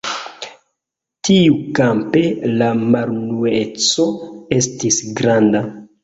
Tiukampe 1.27 2.23
la 2.61 2.69
malunueco 2.93 4.07
estis 4.61 4.97
granda. 5.21 5.63